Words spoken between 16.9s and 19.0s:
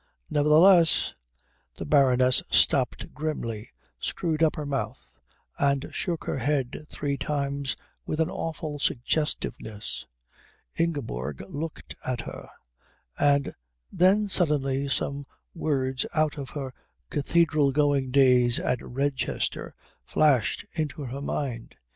cathedral going days at